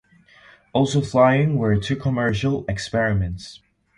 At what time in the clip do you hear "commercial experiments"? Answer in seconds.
1.95-3.59